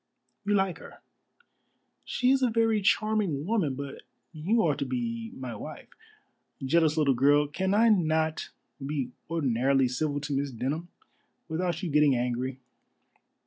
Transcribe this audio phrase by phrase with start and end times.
[0.45, 0.99] "You like her."
[2.03, 4.01] "She is a very charming woman, but
[4.33, 5.89] you are to be my wife.
[6.65, 8.49] Jealous little girl, can I not
[8.83, 10.87] be ordinarily civil to Miss Denham
[11.49, 12.57] without you getting angry?"